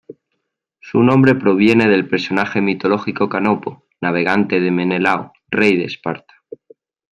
[0.79, 6.33] Su nombre proviene del personaje mitológico Canopo, navegante de Menelao, rey de Esparta.